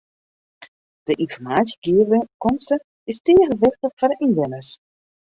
[1.07, 2.75] De ynformaasjegearkomste
[3.11, 4.69] is tige wichtich foar de ynwenners.